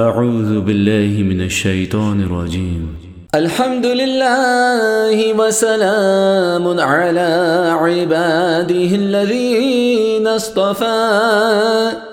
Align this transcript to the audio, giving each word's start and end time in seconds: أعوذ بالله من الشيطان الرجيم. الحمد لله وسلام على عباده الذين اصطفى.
أعوذ 0.00 0.60
بالله 0.60 1.22
من 1.22 1.42
الشيطان 1.42 2.22
الرجيم. 2.22 2.96
الحمد 3.34 3.86
لله 3.86 5.34
وسلام 5.34 6.80
على 6.80 7.30
عباده 7.82 8.90
الذين 8.94 10.26
اصطفى. 10.26 12.07